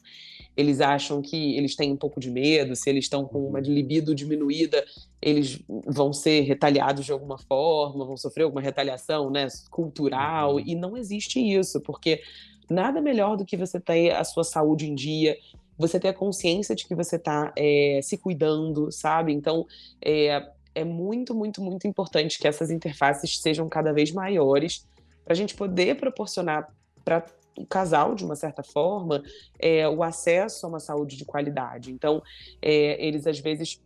[0.55, 3.65] Eles acham que eles têm um pouco de medo, se eles estão com uma uhum.
[3.65, 4.83] libido diminuída,
[5.21, 10.63] eles vão ser retaliados de alguma forma, vão sofrer alguma retaliação né, cultural, uhum.
[10.65, 12.21] e não existe isso, porque
[12.69, 15.37] nada melhor do que você ter a sua saúde em dia,
[15.77, 19.33] você ter a consciência de que você está é, se cuidando, sabe?
[19.33, 19.65] Então,
[20.03, 24.85] é, é muito, muito, muito importante que essas interfaces sejam cada vez maiores
[25.23, 26.67] para a gente poder proporcionar
[27.03, 27.25] para
[27.57, 29.23] o casal, de uma certa forma,
[29.59, 31.91] é, o acesso a uma saúde de qualidade.
[31.91, 32.21] Então,
[32.61, 33.81] é, eles às vezes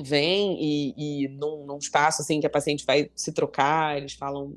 [0.00, 4.56] vêm e, e num, num espaço assim que a paciente vai se trocar, eles falam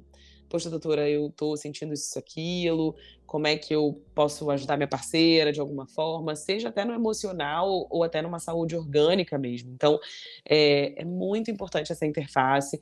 [0.53, 5.51] poxa, doutora, eu estou sentindo isso, aquilo, como é que eu posso ajudar minha parceira
[5.51, 9.71] de alguma forma, seja até no emocional ou até numa saúde orgânica mesmo.
[9.71, 9.99] Então,
[10.47, 12.79] é, é muito importante essa interface.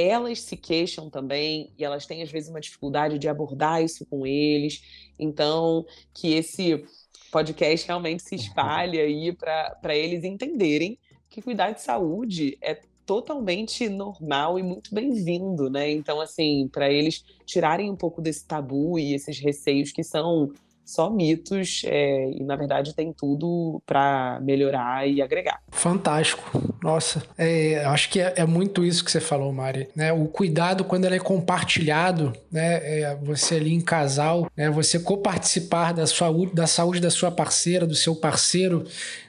[0.00, 4.24] Elas se queixam também e elas têm, às vezes, uma dificuldade de abordar isso com
[4.24, 4.80] eles.
[5.18, 5.84] Então,
[6.14, 6.84] que esse
[7.32, 10.96] podcast realmente se espalhe aí para eles entenderem
[11.28, 15.90] que cuidar de saúde é totalmente normal e muito bem-vindo, né?
[15.90, 20.52] Então, assim, para eles tirarem um pouco desse tabu e esses receios que são
[20.88, 25.60] só mitos é, e na verdade tem tudo para melhorar e agregar.
[25.70, 29.86] Fantástico, nossa, é, acho que é, é, muito isso que você falou, Mari.
[29.94, 30.10] Né?
[30.14, 33.00] O cuidado quando ele é compartilhado, né?
[33.00, 34.70] É, você ali em casal, né?
[34.70, 38.86] Você coparticipar da saúde, da saúde da sua parceira, do seu parceiro,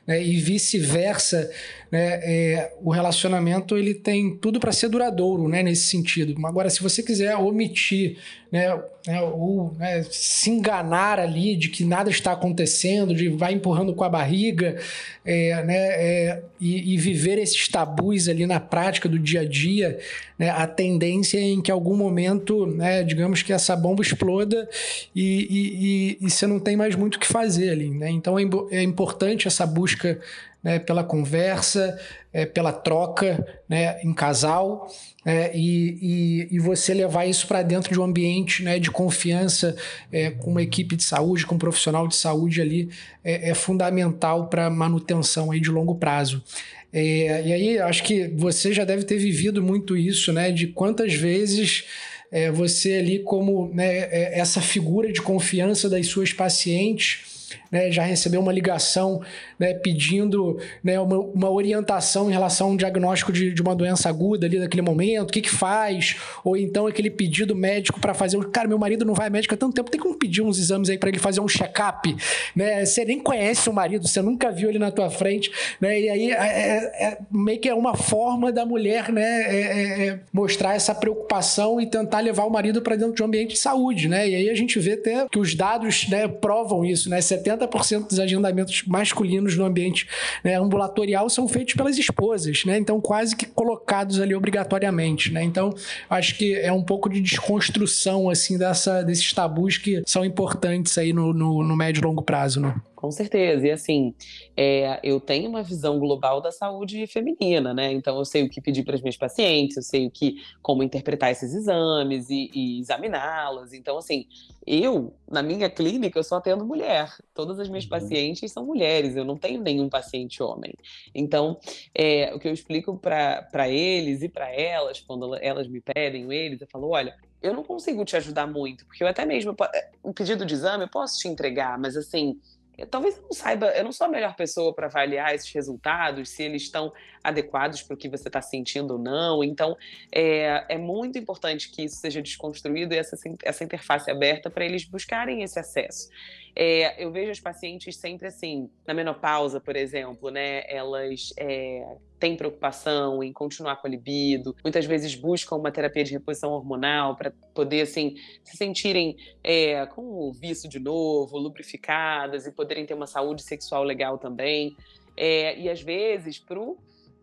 [0.10, 0.24] né?
[0.24, 1.52] e vice-versa
[1.91, 6.36] né, é, o relacionamento ele tem tudo para ser duradouro, né, nesse sentido.
[6.45, 8.17] Agora, se você quiser omitir,
[8.52, 13.93] né, né ou né, se enganar ali de que nada está acontecendo, de vai empurrando
[13.93, 14.78] com a barriga,
[15.24, 20.00] é, né, é, e, e, viver esses tabus ali na prática do dia a dia,
[20.39, 24.69] né, a tendência é em que algum momento, né, digamos que essa bomba exploda
[25.13, 27.89] e, e, e, você não tem mais muito o que fazer ali.
[27.89, 28.10] Né?
[28.10, 30.17] Então é, é importante essa busca
[30.63, 31.99] né, pela conversa,
[32.34, 34.88] é, pela troca né, em casal,
[35.25, 39.75] é, e, e, e, você levar isso para dentro de um ambiente né, de confiança
[40.12, 42.89] é, com uma equipe de saúde, com um profissional de saúde ali,
[43.23, 46.43] é, é fundamental para manutenção aí de longo prazo.
[46.91, 50.52] É, e aí, acho que você já deve ter vivido muito isso, né?
[50.52, 51.86] De quantas vezes
[52.32, 57.30] é, você ali como né, essa figura de confiança das suas pacientes
[57.71, 59.21] né, já recebeu uma ligação
[59.60, 64.08] né, pedindo né, uma, uma, orientação em relação a um diagnóstico de, de uma doença
[64.08, 68.39] aguda ali naquele momento, o que, que faz, ou então aquele pedido médico para fazer.
[68.52, 70.98] Cara, meu marido não vai médico há tanto tempo, tem como pedir uns exames aí
[70.98, 72.15] para ele fazer um check-up?
[72.56, 72.86] Né?
[72.86, 76.00] Você nem conhece o marido, você nunca viu ele na tua frente, né?
[76.00, 80.08] E aí é, é, é meio que é uma forma da mulher né, é, é,
[80.08, 83.60] é mostrar essa preocupação e tentar levar o marido para dentro de um ambiente de
[83.60, 84.30] saúde, né?
[84.30, 87.19] E aí a gente vê até que os dados né, provam isso, né?
[87.19, 90.08] 70% dos agendamentos masculinos no ambiente
[90.44, 92.78] né, ambulatorial são feitos pelas esposas, né?
[92.78, 95.44] Então, quase que colocados ali obrigatoriamente, né?
[95.44, 95.74] Então,
[96.10, 101.14] acho que é um pouco de desconstrução, assim, dessa, desses tabus que são importantes aí
[101.14, 102.76] no, no, no médio e longo prazo, né?
[103.00, 103.66] Com certeza.
[103.66, 104.14] E assim,
[104.58, 107.94] é, eu tenho uma visão global da saúde feminina, né?
[107.94, 110.84] Então eu sei o que pedir para as minhas pacientes, eu sei o que, como
[110.84, 113.72] interpretar esses exames e, e examiná-las.
[113.72, 114.26] Então, assim,
[114.68, 117.10] eu, na minha clínica, eu só atendo mulher.
[117.34, 117.90] Todas as minhas uhum.
[117.90, 120.74] pacientes são mulheres, eu não tenho nenhum paciente homem.
[121.16, 121.58] Então,
[121.96, 126.60] é, o que eu explico para eles e para elas, quando elas me pedem, eles,
[126.60, 129.56] eu falo: olha, eu não consigo te ajudar muito, porque eu até mesmo,
[130.04, 132.38] um pedido de exame eu posso te entregar, mas assim
[132.86, 136.44] talvez eu não saiba, eu não sou a melhor pessoa para avaliar esses resultados, se
[136.44, 139.44] eles estão adequados para o que você está sentindo ou não.
[139.44, 139.78] Então,
[140.12, 144.86] é, é muito importante que isso seja desconstruído e essa, essa interface aberta para eles
[144.86, 146.10] buscarem esse acesso.
[146.56, 150.64] É, eu vejo as pacientes sempre assim, na menopausa, por exemplo, né?
[150.68, 156.12] Elas é, têm preocupação em continuar com a libido, muitas vezes buscam uma terapia de
[156.12, 162.52] reposição hormonal para poder, assim, se sentirem é, com o vício de novo, lubrificadas e
[162.52, 164.76] poderem ter uma saúde sexual legal também.
[165.16, 166.78] É, e às vezes, para o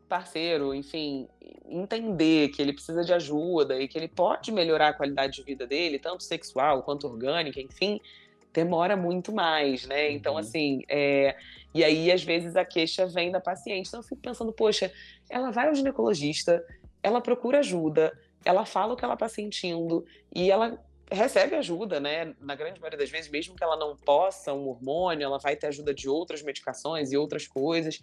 [0.08, 1.28] parceiro, enfim,
[1.68, 5.66] entender que ele precisa de ajuda e que ele pode melhorar a qualidade de vida
[5.66, 8.00] dele, tanto sexual quanto orgânica, enfim,
[8.56, 10.10] demora muito mais, né?
[10.10, 10.38] Então, uhum.
[10.38, 11.36] assim, é...
[11.74, 13.88] e aí às vezes a queixa vem da paciente.
[13.88, 14.90] Então eu fico pensando, poxa,
[15.28, 16.64] ela vai ao ginecologista,
[17.02, 22.34] ela procura ajuda, ela fala o que ela está sentindo e ela recebe ajuda, né?
[22.40, 25.66] Na grande maioria das vezes, mesmo que ela não possa um hormônio, ela vai ter
[25.66, 28.00] ajuda de outras medicações e outras coisas.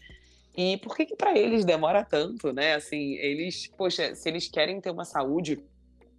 [0.55, 2.75] E por que que para eles demora tanto, né?
[2.75, 5.63] Assim, eles, poxa, se eles querem ter uma saúde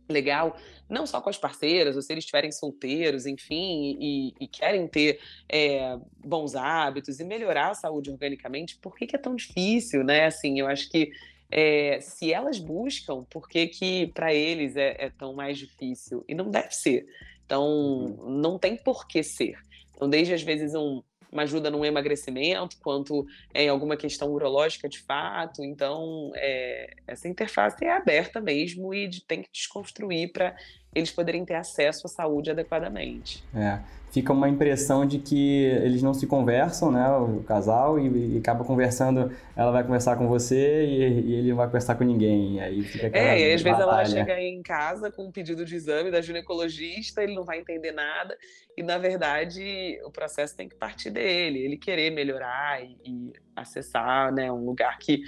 [0.08, 0.56] legal,
[0.88, 5.20] não só com as parceiras, ou se eles estiverem solteiros, enfim, e, e querem ter
[5.48, 10.26] é, bons hábitos e melhorar a saúde organicamente, por que, que é tão difícil, né?
[10.26, 11.10] Assim, eu acho que
[11.50, 16.24] é, se elas buscam, por que, que para eles é, é, tão mais difícil?
[16.28, 17.06] E não deve ser.
[17.46, 18.30] Então, uhum.
[18.30, 19.56] não tem por que ser.
[19.94, 21.02] Então, desde às vezes um,
[21.34, 25.62] uma ajuda no emagrecimento, quanto em alguma questão urológica de fato.
[25.64, 30.56] Então, é, essa interface é aberta mesmo e tem que desconstruir para
[30.94, 33.44] eles poderem ter acesso à saúde adequadamente.
[33.54, 33.80] É
[34.14, 38.64] fica uma impressão de que eles não se conversam, né, o casal, e, e acaba
[38.64, 42.54] conversando, ela vai conversar com você e, e ele não vai conversar com ninguém.
[42.54, 45.32] E aí fica aquela É, e às vezes ela vai chegar em casa com um
[45.32, 48.38] pedido de exame da ginecologista, ele não vai entender nada,
[48.76, 54.32] e na verdade o processo tem que partir dele, ele querer melhorar e, e acessar
[54.32, 55.22] né, um lugar que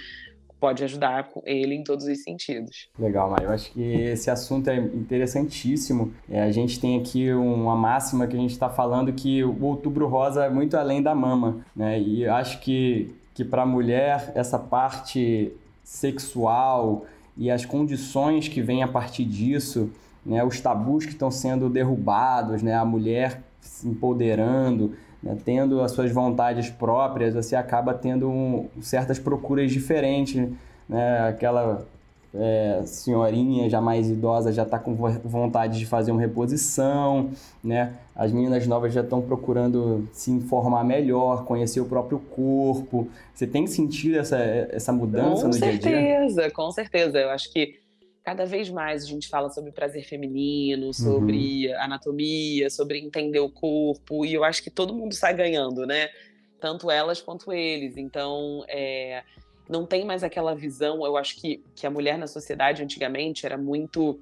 [0.59, 2.89] pode ajudar ele em todos os sentidos.
[2.97, 3.45] Legal, Mário.
[3.45, 6.13] Eu acho que esse assunto é interessantíssimo.
[6.29, 10.07] É, a gente tem aqui uma máxima que a gente está falando que o outubro
[10.07, 11.99] rosa é muito além da mama, né?
[11.99, 15.51] E acho que, que para a mulher essa parte
[15.83, 19.91] sexual e as condições que vêm a partir disso,
[20.25, 20.43] né?
[20.43, 22.73] Os tabus que estão sendo derrubados, né?
[22.73, 29.19] A mulher se empoderando, né, tendo as suas vontades próprias, você acaba tendo um, certas
[29.19, 30.49] procuras diferentes.
[30.87, 31.27] Né?
[31.27, 31.85] Aquela
[32.33, 37.31] é, senhorinha já mais idosa já está com vontade de fazer uma reposição,
[37.63, 37.93] né?
[38.15, 43.07] As meninas novas já estão procurando se informar melhor, conhecer o próprio corpo.
[43.33, 46.17] Você tem sentido essa, essa mudança com no certeza, dia a dia?
[46.17, 47.19] Com certeza, com certeza.
[47.19, 47.79] Eu acho que
[48.27, 51.81] cada vez mais a gente fala sobre prazer feminino, sobre uhum.
[51.81, 56.09] anatomia, sobre entender o corpo, e eu acho que todo mundo sai ganhando, né?
[56.59, 57.95] Tanto elas quanto eles.
[57.95, 59.23] Então, é,
[59.69, 61.05] não tem mais aquela visão.
[61.05, 64.19] Eu acho que, que a mulher na sociedade antigamente era muito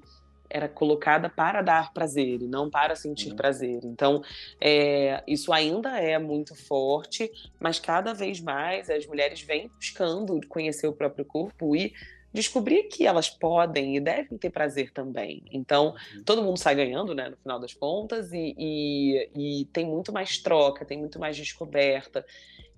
[0.48, 3.36] era colocada para dar prazer e não para sentir uhum.
[3.36, 3.80] prazer.
[3.82, 4.22] Então,
[4.60, 10.86] é, isso ainda é muito forte, mas cada vez mais as mulheres vêm buscando conhecer
[10.86, 11.92] o próprio corpo e
[12.36, 15.42] descobrir que elas podem e devem ter prazer também.
[15.50, 16.22] Então, uhum.
[16.24, 20.38] todo mundo sai ganhando, né, no final das contas, e, e, e tem muito mais
[20.38, 22.24] troca, tem muito mais descoberta.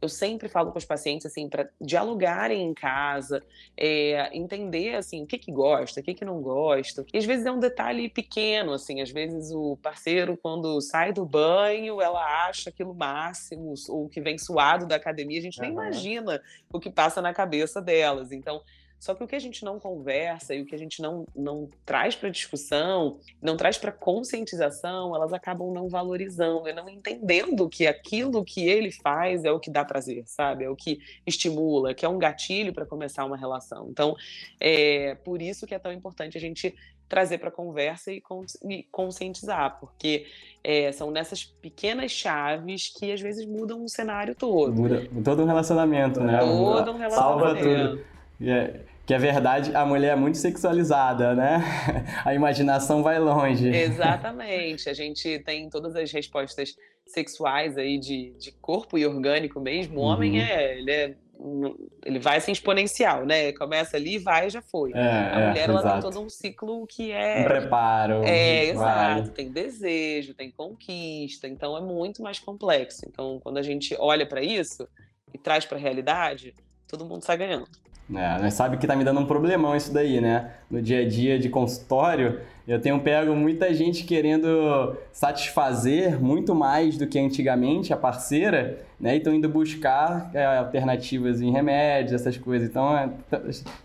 [0.00, 3.42] Eu sempre falo com os pacientes assim para dialogarem em casa,
[3.76, 7.04] é, entender assim o que que gosta, o que que não gosta.
[7.12, 11.26] E às vezes é um detalhe pequeno, assim, às vezes o parceiro quando sai do
[11.26, 16.40] banho, ela acha aquilo máximo, ou que vem suado da academia, a gente nem imagina
[16.72, 18.30] o que passa na cabeça delas.
[18.30, 18.62] Então,
[18.98, 21.68] só que o que a gente não conversa e o que a gente não, não
[21.86, 27.86] traz para discussão, não traz para conscientização, elas acabam não valorizando e não entendendo que
[27.86, 30.64] aquilo que ele faz é o que dá prazer, sabe?
[30.64, 33.88] É o que estimula, que é um gatilho para começar uma relação.
[33.90, 34.16] Então,
[34.58, 36.74] é por isso que é tão importante a gente
[37.08, 38.20] trazer para a conversa e,
[38.90, 40.26] conscientizar, porque
[40.62, 44.74] é, são nessas pequenas chaves que às vezes mudam o cenário todo.
[44.74, 46.38] Muda todo um relacionamento, né?
[46.38, 47.14] Todo um relacionamento.
[47.14, 48.17] Salva tudo.
[48.40, 51.64] É, que é verdade, a mulher é muito sexualizada, né?
[52.24, 53.68] A imaginação vai longe.
[53.68, 54.88] Exatamente.
[54.88, 60.00] A gente tem todas as respostas sexuais aí de, de corpo e orgânico mesmo.
[60.00, 60.46] O homem uhum.
[60.46, 61.14] é, ele é
[62.04, 63.52] ele vai assim exponencial, né?
[63.52, 64.92] Começa ali e vai já foi.
[64.92, 68.24] É, a é, mulher ela tem todo um ciclo que é um preparo.
[68.24, 69.30] É, exato.
[69.30, 73.02] Tem desejo, tem conquista, então é muito mais complexo.
[73.06, 74.88] Então, quando a gente olha para isso
[75.32, 76.54] e traz para a realidade,
[76.88, 77.68] todo mundo sai ganhando.
[78.14, 80.50] É, nós sabe que tá me dando um problemão isso daí, né?
[80.70, 86.96] No dia a dia de consultório, eu tenho pego muita gente querendo satisfazer muito mais
[86.96, 89.14] do que antigamente a parceira, né?
[89.14, 92.68] E estão indo buscar é, alternativas em remédios, essas coisas.
[92.68, 93.10] Então, é,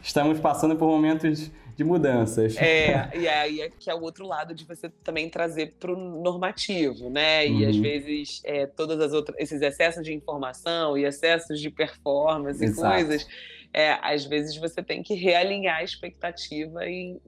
[0.01, 2.55] estamos passando por momentos de mudanças.
[2.57, 6.21] É, e aí é que é o outro lado de você também trazer para o
[6.21, 7.45] normativo, né?
[7.45, 7.69] E uhum.
[7.69, 12.87] às vezes é, todas as outras, esses excessos de informação e excessos de performance Exato.
[12.87, 13.27] e coisas
[13.73, 17.19] é, às vezes você tem que realinhar a expectativa e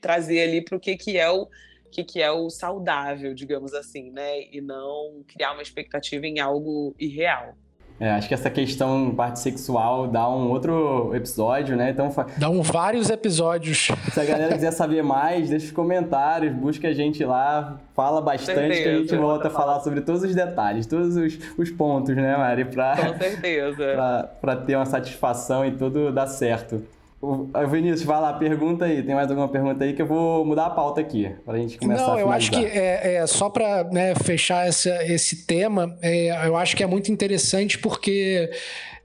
[0.00, 1.48] trazer ali para o que, que é o
[1.90, 4.42] que, que é o saudável, digamos assim, né?
[4.52, 7.56] E não criar uma expectativa em algo irreal.
[8.00, 11.90] É, acho que essa questão parte sexual dá um outro episódio, né?
[11.90, 13.88] Então dão vários episódios.
[14.10, 18.56] Se a galera quiser saber mais, deixa os comentários, busca a gente lá, fala bastante
[18.56, 22.16] certeza, que a gente volta a falar sobre todos os detalhes, todos os, os pontos,
[22.16, 22.64] né, Mari?
[22.64, 24.30] Pra, Com certeza.
[24.40, 26.82] pra ter uma satisfação e tudo dar certo.
[27.22, 29.02] O Vinícius, vai lá, pergunta aí.
[29.02, 31.76] Tem mais alguma pergunta aí que eu vou mudar a pauta aqui, para a gente
[31.76, 35.94] começar Não, a eu acho que é, é só para né, fechar essa, esse tema,
[36.00, 38.50] é, eu acho que é muito interessante porque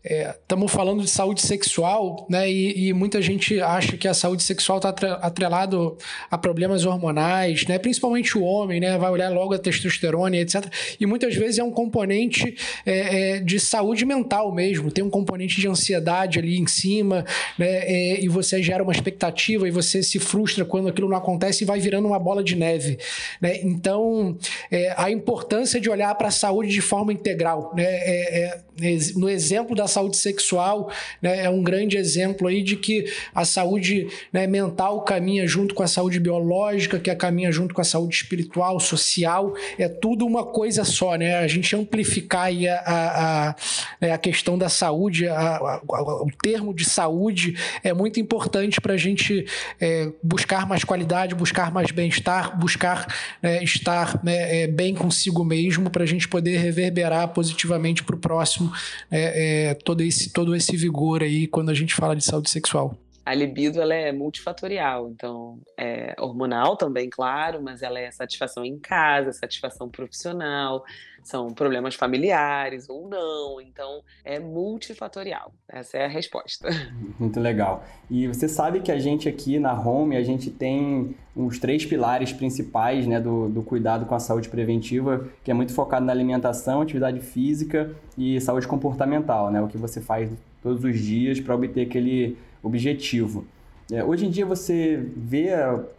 [0.06, 2.48] Estamos é, falando de saúde sexual, né?
[2.50, 5.98] E, e, muita gente acha que a saúde sexual está atrelado
[6.30, 7.80] a problemas hormonais, né?
[7.80, 9.00] Principalmente o homem, né?
[9.00, 10.72] Vai olhar logo a testosterona, etc.
[11.00, 14.92] E muitas vezes é um componente é, é, de saúde mental mesmo.
[14.92, 17.26] Tem um componente de ansiedade ali em cima,
[17.58, 17.68] né?
[17.68, 21.68] É, e você gera uma expectativa e você se frustra quando aquilo não acontece e
[21.68, 23.00] vai virando uma bola de neve,
[23.42, 23.60] né?
[23.64, 24.38] Então,
[24.70, 28.65] é, a importância de olhar para a saúde de forma integral, né?
[28.82, 33.46] É, no exemplo da saúde sexual né, é um grande exemplo aí de que a
[33.46, 38.16] saúde né, mental caminha junto com a saúde biológica, que caminha junto com a saúde
[38.16, 41.38] espiritual, social, é tudo uma coisa só, né?
[41.38, 42.50] A gente amplificar
[42.86, 43.56] a, a,
[44.02, 48.98] né, a questão da saúde, a, o termo de saúde é muito importante para a
[48.98, 49.46] gente
[49.80, 53.08] é, buscar mais qualidade, buscar mais bem-estar, buscar
[53.42, 58.20] né, estar né, é, bem consigo mesmo para a gente poder reverberar positivamente para o
[58.20, 58.65] próximo
[59.12, 62.98] é, é, todo, esse, todo esse vigor aí quando a gente fala de saúde sexual.
[63.26, 68.78] A libido ela é multifatorial, então é hormonal também, claro, mas ela é satisfação em
[68.78, 70.86] casa, satisfação profissional,
[71.26, 75.52] são problemas familiares ou não, então é multifatorial.
[75.68, 76.70] Essa é a resposta.
[77.20, 77.84] Muito legal.
[78.12, 82.32] E você sabe que a gente aqui na Home, a gente tem os três pilares
[82.32, 86.82] principais né, do, do cuidado com a saúde preventiva, que é muito focado na alimentação,
[86.82, 89.60] atividade física e saúde comportamental, né?
[89.62, 93.46] O que você faz todos os dias para obter aquele objetivo.
[93.92, 95.50] É, hoje em dia você vê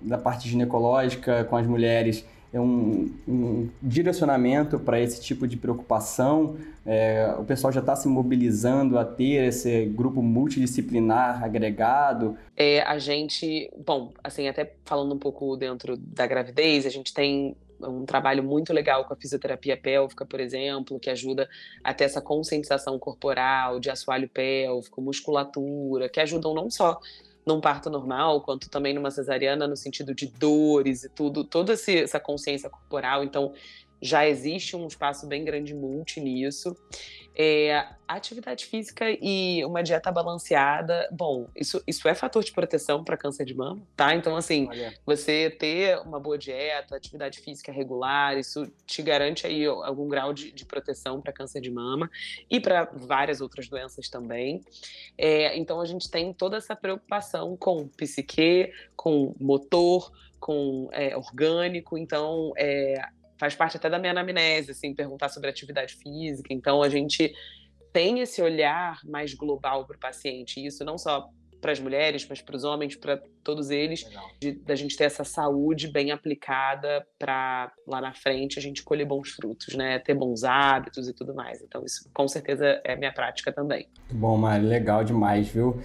[0.00, 2.24] da parte ginecológica com as mulheres
[2.56, 6.56] é um, um direcionamento para esse tipo de preocupação.
[6.86, 12.36] É, o pessoal já está se mobilizando a ter esse grupo multidisciplinar agregado.
[12.56, 17.54] É, a gente, bom, assim, até falando um pouco dentro da gravidez, a gente tem
[17.80, 21.48] um trabalho muito legal com a fisioterapia pélvica, por exemplo, que ajuda
[21.82, 26.98] a ter essa conscientização corporal, de assoalho pélvico, musculatura, que ajudam não só
[27.46, 32.18] num parto normal, quanto também numa cesariana, no sentido de dores e tudo, toda essa
[32.18, 33.22] consciência corporal.
[33.22, 33.52] Então,
[34.02, 36.76] já existe um espaço bem grande multi nisso.
[37.38, 43.16] É, atividade física e uma dieta balanceada, bom, isso, isso é fator de proteção para
[43.16, 44.14] câncer de mama, tá?
[44.14, 44.94] Então, assim, Olha.
[45.04, 50.52] você ter uma boa dieta, atividade física regular, isso te garante aí algum grau de,
[50.52, 52.10] de proteção para câncer de mama
[52.48, 54.64] e para várias outras doenças também.
[55.18, 61.98] É, então, a gente tem toda essa preocupação com psique, com motor, com é, orgânico,
[61.98, 63.02] então é,
[63.38, 66.52] faz parte até da minha anamnese, assim, perguntar sobre atividade física.
[66.52, 67.34] Então, a gente
[67.92, 71.28] tem esse olhar mais global para o paciente, e isso não só
[71.60, 74.04] para as mulheres, mas para os homens, para todos eles,
[74.40, 79.06] de, da gente ter essa saúde bem aplicada para lá na frente a gente colher
[79.06, 79.98] bons frutos, né?
[79.98, 81.62] Ter bons hábitos e tudo mais.
[81.62, 83.88] Então, isso com certeza é minha prática também.
[84.10, 85.80] Bom, Mari, legal demais, viu?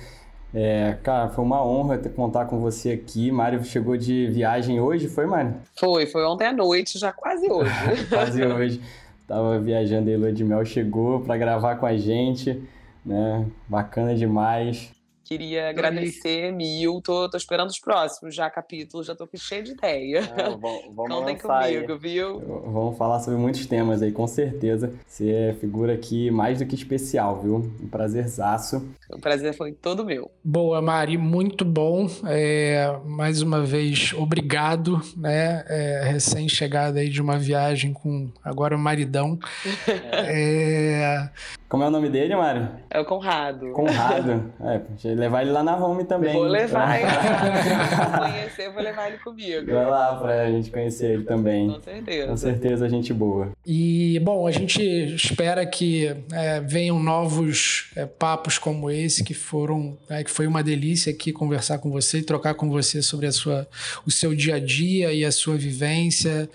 [0.53, 3.31] É, cara, foi uma honra ter contar com você aqui.
[3.31, 5.55] Mário chegou de viagem hoje, foi, Mário?
[5.77, 7.71] Foi, foi ontem à noite, já quase hoje.
[8.09, 8.81] quase hoje.
[9.27, 12.61] Tava viajando aí, Lua de Mel chegou para gravar com a gente,
[13.05, 13.45] né?
[13.67, 14.91] Bacana demais.
[15.31, 20.29] Queria agradecer mil, tô, tô esperando os próximos já capítulos, já tô cheio de ideia.
[20.35, 21.97] É, vamos Contem comigo, aí.
[21.97, 22.37] viu?
[22.65, 24.93] Vamos falar sobre muitos temas aí, com certeza.
[25.07, 27.71] Você é figura aqui mais do que especial, viu?
[27.81, 28.85] Um prazerzaço.
[29.09, 30.29] O prazer foi todo meu.
[30.43, 32.09] Boa, Mari, muito bom.
[32.27, 35.63] É, mais uma vez, obrigado, né?
[35.69, 39.39] É, Recém-chegada aí de uma viagem com agora o maridão.
[40.13, 41.29] é...
[41.71, 42.69] Como é o nome dele, Mário?
[42.89, 43.71] É o Conrado.
[43.71, 44.51] Conrado.
[44.61, 46.33] É, levar ele lá na home também.
[46.33, 47.09] Vou levar ele.
[47.09, 49.71] vou conhecer, vou levar ele comigo.
[49.71, 51.71] Vai lá pra gente conhecer ele também.
[51.71, 52.27] Com certeza.
[52.27, 53.51] Com certeza, gente boa.
[53.65, 54.81] E, bom, a gente
[55.15, 60.61] espera que é, venham novos é, papos como esse, que foram, é, que foi uma
[60.61, 63.67] delícia aqui conversar com você e trocar com você sobre a sua,
[64.05, 66.49] o seu dia a dia e a sua vivência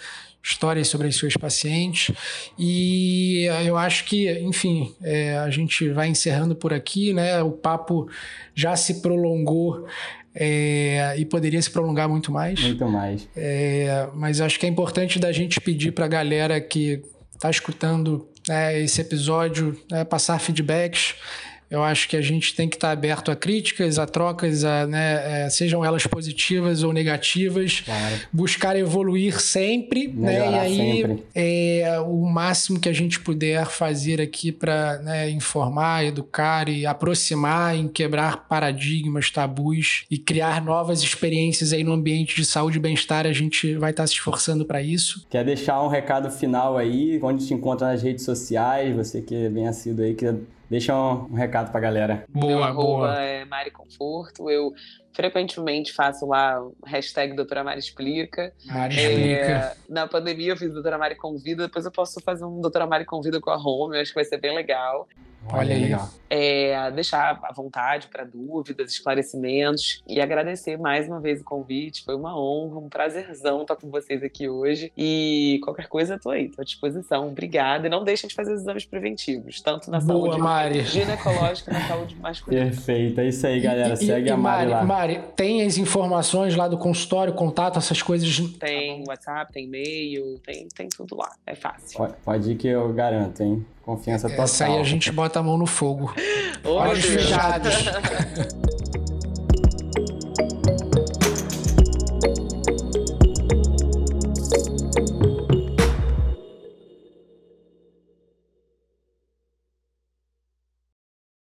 [0.47, 2.15] histórias sobre as suas pacientes.
[2.57, 7.43] E eu acho que, enfim, é, a gente vai encerrando por aqui, né?
[7.43, 8.09] O papo
[8.55, 9.87] já se prolongou
[10.33, 12.61] é, e poderia se prolongar muito mais.
[12.63, 13.29] Muito mais.
[13.37, 17.03] É, mas acho que é importante da gente pedir para a galera que
[17.35, 21.15] está escutando né, esse episódio, né, passar feedbacks.
[21.71, 25.45] Eu acho que a gente tem que estar aberto a críticas, a trocas, a, né,
[25.45, 27.81] é, sejam elas positivas ou negativas.
[27.81, 28.14] Claro.
[28.33, 30.51] Buscar evoluir sempre, né?
[30.51, 31.25] E aí sempre.
[31.35, 37.77] É, o máximo que a gente puder fazer aqui para né, informar, educar e aproximar,
[37.77, 43.27] em quebrar paradigmas, tabus e criar novas experiências aí no ambiente de saúde e bem-estar,
[43.27, 45.27] a gente vai estar se esforçando para isso.
[45.29, 49.49] Quer deixar um recado final aí, onde te encontra nas redes sociais, você que é
[49.49, 50.27] bem assíduo aí, que
[50.69, 52.25] Deixa um, um recado pra galera.
[52.29, 53.14] Boa, Meu boa.
[53.21, 54.51] é Mari Conforto.
[54.51, 54.73] Eu
[55.12, 58.53] frequentemente faço lá hashtag Doutora Mari Explica.
[58.67, 59.31] Mari Explica.
[59.31, 63.05] É, na pandemia eu fiz Doutora Mari Convida, depois eu posso fazer um Doutora Mari
[63.05, 65.09] Convida com a Home, eu acho que vai ser bem legal.
[65.53, 65.97] Olha aí.
[66.29, 72.05] É, deixar à vontade para dúvidas, esclarecimentos e agradecer mais uma vez o convite.
[72.05, 74.93] Foi uma honra, um prazerzão estar com vocês aqui hoje.
[74.97, 77.29] E qualquer coisa, estou aí, estou à disposição.
[77.29, 77.87] Obrigada.
[77.87, 80.85] E não deixem de fazer os exames preventivos, tanto na Boa, saúde Mari.
[80.85, 82.65] ginecológica na saúde masculina.
[82.65, 83.95] Perfeito, é isso aí, galera.
[83.95, 84.85] E, Segue e, a Mari, Mari lá.
[84.85, 88.37] Mari, tem as informações lá do consultório, contato, essas coisas?
[88.59, 91.31] Tem WhatsApp, tem e-mail, tem, tem tudo lá.
[91.47, 91.99] É fácil.
[91.99, 93.65] Pode, pode ir que eu garanto, hein?
[93.87, 94.45] Confiança total.
[94.45, 96.12] Essa aí a gente bota a mão no fogo.
[96.64, 97.72] Olhos fechados.